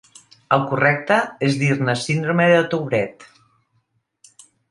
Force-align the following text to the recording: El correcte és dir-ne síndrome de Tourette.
El 0.55 0.61
correcte 0.69 1.17
és 1.47 1.59
dir-ne 1.65 1.95
síndrome 2.05 2.47
de 2.53 2.63
Tourette. 2.73 3.47